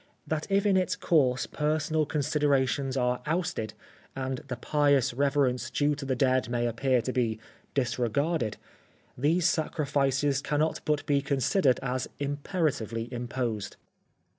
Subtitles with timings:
[0.27, 3.75] —that if in its course personal considerations are ousted,
[4.15, 7.37] and the pious reverence due to the dead may appear to be
[7.75, 8.57] disregarded,
[9.15, 13.75] these sacrifices cannot but be considered as imperatively imposed.